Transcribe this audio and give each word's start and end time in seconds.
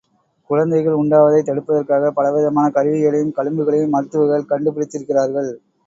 குழந்தைகள் 0.49 0.93
உண்டாவதைத் 0.93 1.49
தடுப்பதற்காகப் 1.49 2.17
பலவிதமான 2.17 2.71
கருவிகளையும் 2.71 3.33
களிம்புகளையும் 3.37 3.89
மருத்துவர்கள் 3.89 4.49
கண்டுபிடித்திருக்கிறார்கள். 4.49 5.51